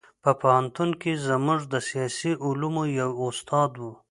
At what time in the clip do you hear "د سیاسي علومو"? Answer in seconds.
1.73-2.83